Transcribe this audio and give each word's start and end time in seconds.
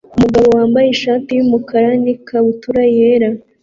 Umugabo 0.15 0.47
wambaye 0.57 0.87
ishati 0.89 1.29
yumukara 1.33 1.89
nikabutura 2.03 2.81
yera 2.95 3.29